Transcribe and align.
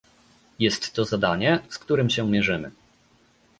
Jest 0.59 0.93
to 0.93 1.05
zadanie, 1.05 1.59
z 1.69 1.77
którym 1.79 2.09
się 2.09 2.29
mierzymy 2.29 2.71